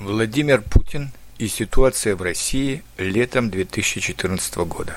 Владимир 0.00 0.62
Путин 0.62 1.10
и 1.36 1.46
ситуация 1.46 2.16
в 2.16 2.22
России 2.22 2.82
летом 2.96 3.50
2014 3.50 4.56
года. 4.64 4.96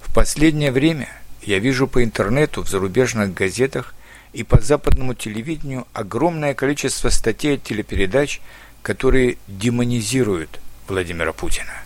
В 0.00 0.14
последнее 0.14 0.72
время 0.72 1.10
я 1.42 1.58
вижу 1.58 1.86
по 1.86 2.02
интернету, 2.02 2.62
в 2.62 2.68
зарубежных 2.68 3.34
газетах 3.34 3.94
и 4.32 4.42
по 4.42 4.58
западному 4.58 5.12
телевидению 5.12 5.86
огромное 5.92 6.54
количество 6.54 7.10
статей 7.10 7.56
и 7.56 7.58
телепередач, 7.58 8.40
которые 8.80 9.36
демонизируют 9.48 10.60
Владимира 10.88 11.34
Путина. 11.34 11.85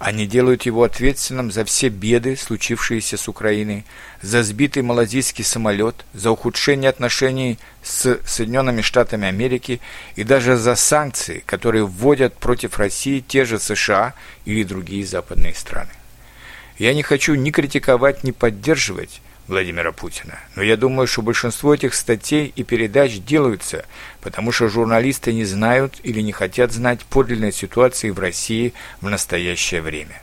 Они 0.00 0.26
делают 0.26 0.62
его 0.62 0.84
ответственным 0.84 1.52
за 1.52 1.66
все 1.66 1.90
беды, 1.90 2.34
случившиеся 2.34 3.18
с 3.18 3.28
Украиной, 3.28 3.84
за 4.22 4.42
сбитый 4.42 4.82
малазийский 4.82 5.44
самолет, 5.44 6.06
за 6.14 6.30
ухудшение 6.30 6.88
отношений 6.88 7.58
с 7.82 8.18
Соединенными 8.24 8.80
Штатами 8.80 9.28
Америки 9.28 9.78
и 10.16 10.24
даже 10.24 10.56
за 10.56 10.74
санкции, 10.74 11.42
которые 11.44 11.84
вводят 11.84 12.32
против 12.32 12.78
России 12.78 13.20
те 13.20 13.44
же 13.44 13.58
США 13.58 14.14
или 14.46 14.62
другие 14.62 15.04
западные 15.04 15.52
страны. 15.52 15.90
Я 16.78 16.94
не 16.94 17.02
хочу 17.02 17.34
ни 17.34 17.50
критиковать, 17.50 18.24
ни 18.24 18.30
поддерживать 18.30 19.20
Владимира 19.50 19.90
Путина. 19.90 20.38
Но 20.54 20.62
я 20.62 20.76
думаю, 20.76 21.08
что 21.08 21.22
большинство 21.22 21.74
этих 21.74 21.94
статей 21.94 22.52
и 22.54 22.62
передач 22.62 23.18
делаются, 23.18 23.84
потому 24.20 24.52
что 24.52 24.68
журналисты 24.68 25.32
не 25.32 25.44
знают 25.44 25.96
или 26.04 26.20
не 26.20 26.30
хотят 26.30 26.70
знать 26.70 27.00
подлинной 27.04 27.52
ситуации 27.52 28.10
в 28.10 28.20
России 28.20 28.72
в 29.00 29.10
настоящее 29.10 29.82
время. 29.82 30.22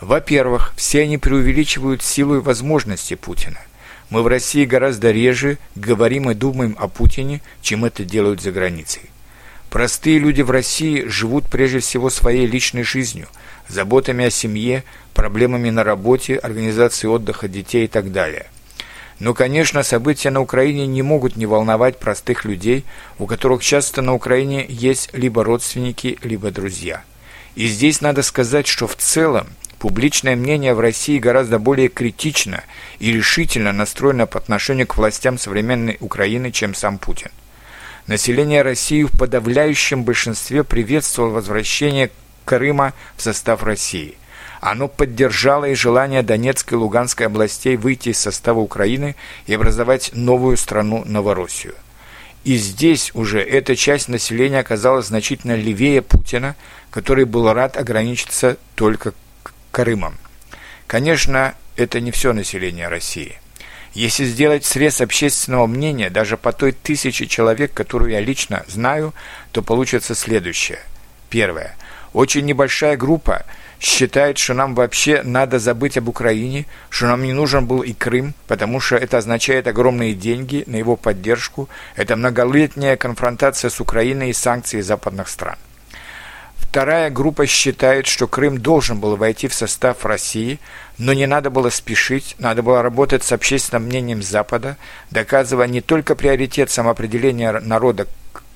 Во-первых, 0.00 0.74
все 0.76 1.02
они 1.02 1.18
преувеличивают 1.18 2.02
силу 2.02 2.36
и 2.36 2.40
возможности 2.40 3.14
Путина. 3.14 3.60
Мы 4.10 4.22
в 4.22 4.26
России 4.26 4.64
гораздо 4.64 5.12
реже 5.12 5.58
говорим 5.76 6.28
и 6.28 6.34
думаем 6.34 6.76
о 6.80 6.88
Путине, 6.88 7.40
чем 7.62 7.84
это 7.84 8.04
делают 8.04 8.42
за 8.42 8.50
границей. 8.50 9.02
Простые 9.70 10.18
люди 10.18 10.40
в 10.40 10.50
России 10.50 11.04
живут 11.06 11.44
прежде 11.50 11.80
всего 11.80 12.08
своей 12.08 12.46
личной 12.46 12.84
жизнью, 12.84 13.28
заботами 13.68 14.24
о 14.24 14.30
семье, 14.30 14.82
проблемами 15.12 15.68
на 15.68 15.84
работе, 15.84 16.36
организацией 16.36 17.10
отдыха 17.10 17.48
детей 17.48 17.84
и 17.84 17.88
так 17.88 18.10
далее. 18.10 18.46
Но, 19.18 19.34
конечно, 19.34 19.82
события 19.82 20.30
на 20.30 20.40
Украине 20.40 20.86
не 20.86 21.02
могут 21.02 21.36
не 21.36 21.44
волновать 21.44 21.98
простых 21.98 22.44
людей, 22.44 22.84
у 23.18 23.26
которых 23.26 23.62
часто 23.62 24.00
на 24.00 24.14
Украине 24.14 24.64
есть 24.68 25.10
либо 25.12 25.44
родственники, 25.44 26.18
либо 26.22 26.50
друзья. 26.50 27.02
И 27.54 27.66
здесь 27.66 28.00
надо 28.00 28.22
сказать, 28.22 28.66
что 28.66 28.86
в 28.86 28.96
целом 28.96 29.48
публичное 29.80 30.36
мнение 30.36 30.72
в 30.72 30.80
России 30.80 31.18
гораздо 31.18 31.58
более 31.58 31.88
критично 31.88 32.62
и 33.00 33.12
решительно 33.12 33.72
настроено 33.72 34.26
по 34.26 34.38
отношению 34.38 34.86
к 34.86 34.96
властям 34.96 35.36
современной 35.36 35.98
Украины, 36.00 36.52
чем 36.52 36.74
сам 36.74 36.96
Путин. 36.98 37.30
Население 38.08 38.62
России 38.62 39.02
в 39.02 39.12
подавляющем 39.12 40.02
большинстве 40.02 40.64
приветствовало 40.64 41.34
возвращение 41.34 42.10
Крыма 42.46 42.94
в 43.18 43.22
состав 43.22 43.62
России. 43.62 44.16
Оно 44.62 44.88
поддержало 44.88 45.66
и 45.66 45.74
желание 45.74 46.22
Донецкой 46.22 46.78
и 46.78 46.80
Луганской 46.80 47.26
областей 47.26 47.76
выйти 47.76 48.08
из 48.08 48.18
состава 48.18 48.60
Украины 48.60 49.14
и 49.46 49.52
образовать 49.52 50.12
новую 50.14 50.56
страну 50.56 51.04
Новороссию. 51.04 51.74
И 52.44 52.56
здесь 52.56 53.10
уже 53.12 53.42
эта 53.42 53.76
часть 53.76 54.08
населения 54.08 54.60
оказалась 54.60 55.08
значительно 55.08 55.54
левее 55.54 56.00
Путина, 56.00 56.56
который 56.90 57.26
был 57.26 57.52
рад 57.52 57.76
ограничиться 57.76 58.56
только 58.74 59.12
Крымом. 59.70 60.14
Конечно, 60.86 61.54
это 61.76 62.00
не 62.00 62.10
все 62.10 62.32
население 62.32 62.88
России. 62.88 63.38
Если 63.94 64.24
сделать 64.24 64.64
срез 64.64 65.00
общественного 65.00 65.66
мнения 65.66 66.10
даже 66.10 66.36
по 66.36 66.52
той 66.52 66.72
тысяче 66.72 67.26
человек, 67.26 67.72
которую 67.74 68.12
я 68.12 68.20
лично 68.20 68.64
знаю, 68.68 69.14
то 69.52 69.62
получится 69.62 70.14
следующее. 70.14 70.80
Первое– 71.30 71.76
очень 72.12 72.44
небольшая 72.44 72.96
группа 72.96 73.44
считает, 73.80 74.38
что 74.38 74.54
нам 74.54 74.74
вообще 74.74 75.22
надо 75.22 75.58
забыть 75.58 75.96
об 75.96 76.08
Украине, 76.08 76.66
что 76.90 77.06
нам 77.06 77.22
не 77.22 77.32
нужен 77.32 77.66
был 77.66 77.82
и 77.82 77.92
Крым, 77.92 78.34
потому 78.46 78.80
что 78.80 78.96
это 78.96 79.18
означает 79.18 79.66
огромные 79.68 80.14
деньги 80.14 80.64
на 80.66 80.76
его 80.76 80.96
поддержку, 80.96 81.68
это 81.94 82.16
многолетняя 82.16 82.96
конфронтация 82.96 83.70
с 83.70 83.80
Украиной 83.80 84.30
и 84.30 84.34
санкции 84.34 84.80
западных 84.80 85.28
стран. 85.28 85.56
Вторая 86.70 87.08
группа 87.08 87.46
считает, 87.46 88.06
что 88.06 88.26
Крым 88.26 88.58
должен 88.58 89.00
был 89.00 89.16
войти 89.16 89.48
в 89.48 89.54
состав 89.54 90.04
России, 90.04 90.58
но 90.98 91.14
не 91.14 91.26
надо 91.26 91.48
было 91.48 91.70
спешить, 91.70 92.36
надо 92.38 92.62
было 92.62 92.82
работать 92.82 93.24
с 93.24 93.32
общественным 93.32 93.84
мнением 93.84 94.22
Запада, 94.22 94.76
доказывая 95.10 95.66
не 95.66 95.80
только 95.80 96.14
приоритет 96.14 96.70
самоопределения 96.70 97.58
народа 97.60 98.06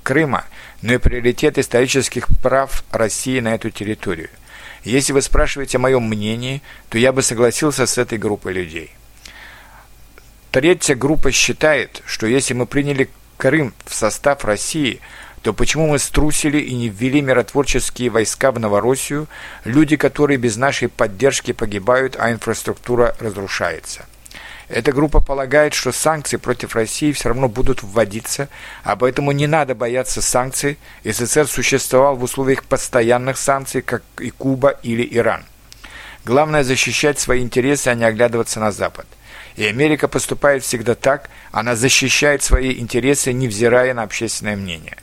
Крыма, 0.03 0.45
но 0.83 0.93
и 0.93 0.99
приоритет 0.99 1.56
исторических 1.56 2.27
прав 2.43 2.84
России 2.91 3.41
на 3.41 3.55
эту 3.55 3.71
территорию. 3.71 4.29
Если 4.84 5.15
вы 5.15 5.23
спрашиваете 5.23 5.79
о 5.79 5.81
моем 5.81 6.03
мнении, 6.06 6.61
то 6.91 6.99
я 6.99 7.12
бы 7.12 7.23
согласился 7.23 7.87
с 7.87 7.97
этой 7.97 8.19
группой 8.19 8.53
людей. 8.53 8.91
Третья 10.50 10.97
группа 10.97 11.33
считает, 11.33 12.03
что 12.05 12.27
если 12.27 12.53
мы 12.53 12.67
приняли 12.67 13.09
Крым 13.39 13.73
в 13.87 13.94
состав 13.94 14.44
России, 14.44 15.00
то 15.42 15.53
почему 15.53 15.88
мы 15.88 15.98
струсили 15.98 16.58
и 16.58 16.75
не 16.75 16.88
ввели 16.88 17.20
миротворческие 17.20 18.10
войска 18.10 18.53
в 18.53 18.60
Новороссию, 18.60 19.26
люди, 19.64 19.97
которые 19.97 20.38
без 20.38 20.56
нашей 20.56 20.88
поддержки 20.88 21.53
погибают, 21.53 22.16
а 22.19 22.30
инфраструктура 22.30 23.16
разрушается? 23.19 24.06
Эта 24.69 24.92
группа 24.92 25.20
полагает, 25.20 25.75
что 25.75 25.92
санкции 25.92 26.36
против 26.36 26.75
России 26.76 27.12
все 27.12 27.28
равно 27.28 27.48
будут 27.48 27.82
вводиться, 27.82 28.48
а 28.84 28.97
поэтому 28.97 29.32
не 29.32 29.47
надо 29.47 29.75
бояться 29.75 30.22
санкций. 30.22 30.78
СССР 31.04 31.47
существовал 31.47 32.16
в 32.16 32.22
условиях 32.22 32.64
постоянных 32.64 33.36
санкций, 33.36 33.82
как 33.82 34.02
и 34.19 34.31
Куба 34.31 34.70
или 34.82 35.06
Иран. 35.10 35.44
Главное 36.25 36.62
защищать 36.62 37.19
свои 37.19 37.42
интересы, 37.42 37.88
а 37.88 37.94
не 37.94 38.04
оглядываться 38.04 38.60
на 38.60 38.70
Запад. 38.70 39.06
И 39.56 39.66
Америка 39.66 40.08
поступает 40.08 40.62
всегда 40.62 40.94
так, 40.94 41.28
она 41.50 41.75
защищает 41.75 42.42
свои 42.42 42.78
интересы, 42.78 43.32
невзирая 43.32 43.92
на 43.92 44.04
общественное 44.04 44.56
мнение. 44.56 44.97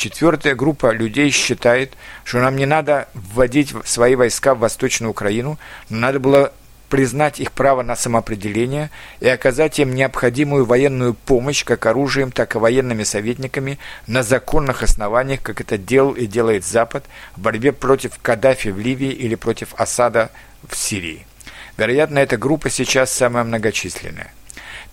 Четвертая 0.00 0.54
группа 0.54 0.92
людей 0.92 1.30
считает, 1.30 1.92
что 2.24 2.38
нам 2.38 2.56
не 2.56 2.64
надо 2.64 3.06
вводить 3.12 3.74
свои 3.84 4.14
войска 4.14 4.54
в 4.54 4.60
Восточную 4.60 5.10
Украину, 5.10 5.58
но 5.90 5.98
надо 5.98 6.18
было 6.18 6.54
признать 6.88 7.38
их 7.38 7.52
право 7.52 7.82
на 7.82 7.96
самоопределение 7.96 8.88
и 9.20 9.28
оказать 9.28 9.78
им 9.78 9.94
необходимую 9.94 10.64
военную 10.64 11.12
помощь 11.12 11.64
как 11.64 11.84
оружием, 11.84 12.32
так 12.32 12.54
и 12.54 12.58
военными 12.58 13.02
советниками 13.02 13.78
на 14.06 14.22
законных 14.22 14.82
основаниях, 14.82 15.42
как 15.42 15.60
это 15.60 15.76
делал 15.76 16.12
и 16.12 16.24
делает 16.24 16.64
Запад 16.64 17.04
в 17.36 17.42
борьбе 17.42 17.72
против 17.72 18.12
Каддафи 18.22 18.68
в 18.68 18.78
Ливии 18.78 19.12
или 19.12 19.34
против 19.34 19.74
Асада 19.78 20.30
в 20.66 20.76
Сирии. 20.76 21.26
Вероятно, 21.76 22.20
эта 22.20 22.38
группа 22.38 22.70
сейчас 22.70 23.12
самая 23.12 23.44
многочисленная. 23.44 24.32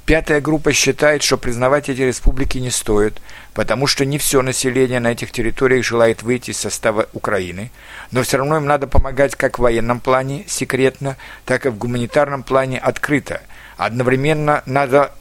Пятая 0.08 0.40
группа 0.40 0.72
считает, 0.72 1.22
что 1.22 1.38
признавать 1.38 1.90
эти 1.90 2.00
республики 2.00 2.60
не 2.60 2.70
стоит, 2.70 3.22
потому 3.54 3.88
что 3.88 4.06
не 4.06 4.18
все 4.18 4.42
население 4.42 5.02
на 5.02 5.12
этих 5.12 5.32
территориях 5.34 5.84
желает 5.84 6.24
выйти 6.24 6.52
из 6.52 6.58
состава 6.60 7.10
Украины, 7.12 7.72
но 8.12 8.24
все 8.24 8.38
равно 8.38 8.56
им 8.56 8.66
надо 8.66 8.88
помогать 8.88 9.36
как 9.36 9.60
в 9.60 9.64
военном 9.64 10.00
плане 10.00 10.46
секретно, 10.48 11.18
так 11.44 11.66
и 11.66 11.70
в 11.70 11.78
гуманитарном 11.78 12.44
плане 12.44 12.80
открыто. 12.80 13.42
Одновременно 13.76 14.64
надо 14.66 15.12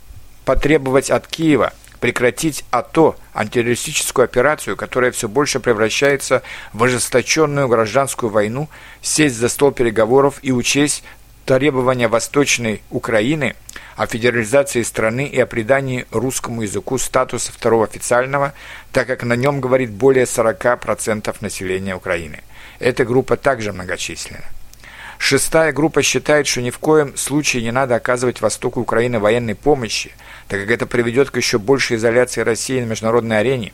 потребовать 0.45 1.11
от 1.11 1.27
Киева 1.27 1.73
прекратить 1.99 2.65
АТО, 2.71 3.17
антитеррористическую 3.35 4.23
операцию, 4.23 4.77
которая 4.77 5.11
все 5.11 5.29
больше 5.29 5.59
превращается 5.59 6.45
в 6.73 6.85
ожесточенную 6.85 7.67
гражданскую 7.67 8.31
войну, 8.31 8.69
сесть 9.03 9.35
за 9.35 9.49
стол 9.49 9.73
переговоров 9.73 10.39
и 10.43 10.53
учесть 10.53 11.03
требования 11.47 12.09
Восточной 12.09 12.83
Украины 12.91 13.55
о 13.97 14.07
федерализации 14.07 14.83
страны 14.83 15.27
и 15.27 15.41
о 15.41 15.47
придании 15.47 16.05
русскому 16.11 16.63
языку 16.63 16.99
статуса 16.99 17.53
второго 17.53 17.85
официального, 17.85 18.53
так 18.93 19.07
как 19.07 19.23
на 19.23 19.35
нем 19.35 19.61
говорит 19.61 19.91
более 19.91 20.25
40% 20.25 21.35
населения 21.41 21.95
Украины. 21.95 22.41
Эта 22.81 23.05
группа 23.05 23.37
также 23.37 23.73
многочисленна. 23.73 24.45
Шестая 25.19 25.73
группа 25.73 26.03
считает, 26.03 26.47
что 26.47 26.61
ни 26.61 26.71
в 26.71 26.79
коем 26.79 27.17
случае 27.17 27.63
не 27.63 27.71
надо 27.71 27.95
оказывать 27.95 28.43
Востоку 28.43 28.81
Украины 28.81 29.19
военной 29.19 29.55
помощи, 29.55 30.11
так 30.49 30.61
как 30.61 30.71
это 30.71 30.87
приведет 30.87 31.31
к 31.31 31.37
еще 31.37 31.59
большей 31.59 31.97
изоляции 31.97 32.43
России 32.43 32.81
на 32.81 32.87
международной 32.87 33.39
арене. 33.39 33.73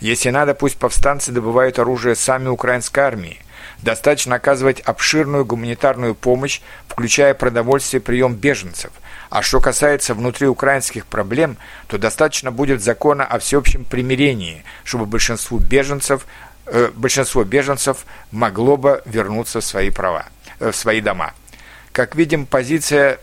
Если 0.00 0.30
надо, 0.30 0.54
пусть 0.54 0.76
повстанцы 0.76 1.32
добывают 1.32 1.78
оружие 1.78 2.14
сами 2.14 2.48
украинской 2.48 3.00
армии, 3.00 3.38
Достаточно 3.82 4.36
оказывать 4.36 4.80
обширную 4.80 5.44
гуманитарную 5.44 6.14
помощь, 6.14 6.60
включая 6.88 7.34
продовольствие 7.34 8.00
и 8.00 8.04
прием 8.04 8.34
беженцев. 8.34 8.90
А 9.28 9.42
что 9.42 9.60
касается 9.60 10.14
внутриукраинских 10.14 11.06
проблем, 11.06 11.56
то 11.88 11.98
достаточно 11.98 12.50
будет 12.50 12.82
закона 12.82 13.24
о 13.24 13.38
всеобщем 13.38 13.84
примирении, 13.84 14.64
чтобы 14.84 15.06
большинству 15.06 15.58
беженцев, 15.58 16.26
э, 16.66 16.90
большинство 16.94 17.44
беженцев 17.44 18.06
могло 18.30 18.76
бы 18.76 19.02
вернуться 19.04 19.60
в 19.60 19.64
свои 19.64 19.90
права, 19.90 20.26
э, 20.58 20.70
в 20.70 20.76
свои 20.76 21.00
дома. 21.00 21.34
Как 21.92 22.14
видим, 22.14 22.46
позиция 22.46 23.18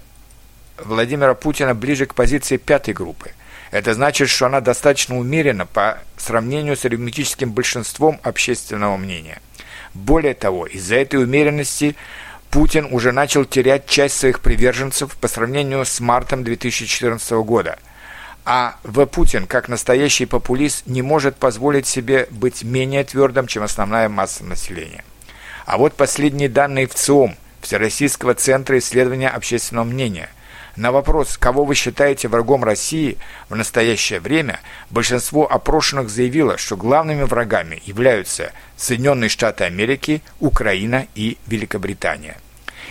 Владимира 0.77 1.33
Путина 1.33 1.73
ближе 1.73 2.05
к 2.05 2.13
позиции 2.13 2.57
пятой 2.57 2.93
группы– 2.93 3.31
Это 3.73 3.95
значит, 3.95 4.29
что 4.29 4.45
она 4.45 4.61
достаточно 4.61 5.17
умерена 5.17 5.65
по 5.65 5.97
сравнению 6.15 6.77
с 6.77 6.85
арифметическим 6.85 7.51
большинством 7.51 8.19
общественного 8.21 8.97
мнения. 8.97 9.41
Более 9.93 10.33
того, 10.33 10.65
из-за 10.65 10.95
этой 10.95 11.21
умеренности 11.23 11.95
Путин 12.49 12.87
уже 12.91 13.11
начал 13.11 13.45
терять 13.45 13.87
часть 13.87 14.17
своих 14.17 14.39
приверженцев 14.39 15.15
по 15.17 15.27
сравнению 15.27 15.85
с 15.85 15.99
мартом 15.99 16.43
2014 16.43 17.31
года. 17.43 17.79
А 18.45 18.75
В. 18.83 19.05
Путин, 19.05 19.47
как 19.47 19.69
настоящий 19.69 20.25
популист, 20.25 20.85
не 20.85 21.01
может 21.01 21.35
позволить 21.37 21.87
себе 21.87 22.27
быть 22.29 22.63
менее 22.63 23.03
твердым, 23.03 23.47
чем 23.47 23.63
основная 23.63 24.09
масса 24.09 24.43
населения. 24.43 25.03
А 25.65 25.77
вот 25.77 25.93
последние 25.93 26.49
данные 26.49 26.87
в 26.87 26.93
ЦИОМ, 26.93 27.35
Всероссийского 27.61 28.33
центра 28.33 28.77
исследования 28.77 29.29
общественного 29.29 29.85
мнения– 29.85 30.29
на 30.75 30.91
вопрос, 30.91 31.37
кого 31.37 31.65
вы 31.65 31.75
считаете 31.75 32.27
врагом 32.27 32.63
России 32.63 33.17
в 33.49 33.55
настоящее 33.55 34.19
время, 34.19 34.59
большинство 34.89 35.51
опрошенных 35.51 36.09
заявило, 36.09 36.57
что 36.57 36.75
главными 36.75 37.23
врагами 37.23 37.81
являются 37.85 38.51
Соединенные 38.75 39.29
Штаты 39.29 39.65
Америки, 39.65 40.23
Украина 40.39 41.07
и 41.13 41.37
Великобритания. 41.45 42.37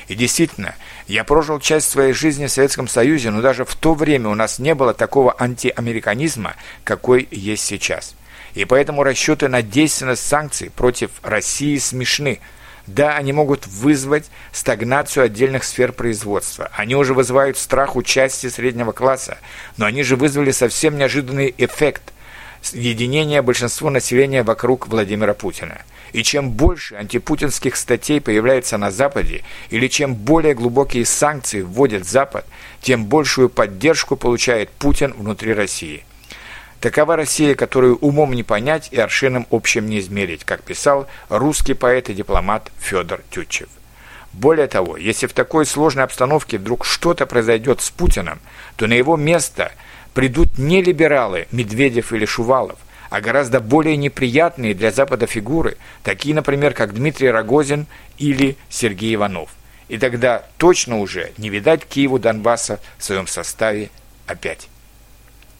И 0.08 0.14
действительно, 0.14 0.74
я 1.08 1.24
прожил 1.24 1.58
часть 1.58 1.88
своей 1.88 2.12
жизни 2.12 2.46
в 2.46 2.52
Советском 2.52 2.86
Союзе, 2.86 3.30
но 3.30 3.40
даже 3.40 3.64
в 3.64 3.74
то 3.74 3.94
время 3.94 4.28
у 4.28 4.34
нас 4.34 4.58
не 4.58 4.74
было 4.74 4.94
такого 4.94 5.34
антиамериканизма, 5.38 6.54
какой 6.84 7.26
есть 7.30 7.64
сейчас. 7.64 8.14
И 8.54 8.64
поэтому 8.64 9.02
расчеты 9.02 9.48
на 9.48 9.62
действенность 9.62 10.26
санкций 10.26 10.70
против 10.70 11.10
России 11.22 11.78
смешны– 11.78 12.40
да, 12.86 13.16
они 13.16 13.32
могут 13.32 13.66
вызвать 13.66 14.30
стагнацию 14.52 15.24
отдельных 15.24 15.64
сфер 15.64 15.92
производства. 15.92 16.70
Они 16.74 16.94
уже 16.94 17.14
вызывают 17.14 17.56
страх 17.56 17.96
участия 17.96 18.50
среднего 18.50 18.92
класса, 18.92 19.38
но 19.76 19.86
они 19.86 20.02
же 20.02 20.16
вызвали 20.16 20.50
совсем 20.50 20.98
неожиданный 20.98 21.54
эффект– 21.58 22.02
единения 22.72 23.42
большинства 23.42 23.90
населения 23.90 24.42
вокруг 24.42 24.86
Владимира 24.86 25.34
Путина. 25.34 25.82
И 26.12 26.22
чем 26.22 26.50
больше 26.50 26.94
антипутинских 26.94 27.74
статей 27.74 28.20
появляется 28.20 28.76
на 28.78 28.90
Западе, 28.90 29.42
или 29.70 29.88
чем 29.88 30.14
более 30.14 30.54
глубокие 30.54 31.04
санкции 31.06 31.62
вводит 31.62 32.06
Запад, 32.06 32.44
тем 32.80 33.06
большую 33.06 33.48
поддержку 33.48 34.16
получает 34.16 34.70
Путин 34.70 35.12
внутри 35.14 35.54
России– 35.54 36.04
Такова 36.82 37.14
Россия, 37.14 37.54
которую 37.54 37.96
умом 37.98 38.32
не 38.32 38.42
понять 38.42 38.88
и 38.90 38.98
аршином 38.98 39.46
общим 39.52 39.86
не 39.86 40.00
измерить, 40.00 40.42
как 40.42 40.64
писал 40.64 41.06
русский 41.28 41.74
поэт 41.74 42.10
и 42.10 42.14
дипломат 42.14 42.72
Федор 42.80 43.20
Тютчев. 43.30 43.68
Более 44.32 44.66
того, 44.66 44.96
если 44.96 45.28
в 45.28 45.32
такой 45.32 45.64
сложной 45.64 46.02
обстановке 46.02 46.58
вдруг 46.58 46.84
что-то 46.84 47.24
произойдет 47.24 47.82
с 47.82 47.90
Путиным, 47.90 48.40
то 48.74 48.88
на 48.88 48.94
его 48.94 49.16
место 49.16 49.70
придут 50.12 50.58
не 50.58 50.82
либералы 50.82 51.46
Медведев 51.52 52.12
или 52.12 52.24
Шувалов, 52.24 52.80
а 53.10 53.20
гораздо 53.20 53.60
более 53.60 53.96
неприятные 53.96 54.74
для 54.74 54.90
Запада 54.90 55.28
фигуры, 55.28 55.76
такие, 56.02 56.34
например, 56.34 56.74
как 56.74 56.94
Дмитрий 56.94 57.30
Рогозин 57.30 57.86
или 58.18 58.56
Сергей 58.68 59.14
Иванов. 59.14 59.50
И 59.86 59.98
тогда 59.98 60.46
точно 60.58 60.98
уже 60.98 61.30
не 61.38 61.48
видать 61.48 61.84
Киеву 61.84 62.18
Донбасса 62.18 62.80
в 62.98 63.04
своем 63.04 63.28
составе 63.28 63.90
опять. 64.26 64.68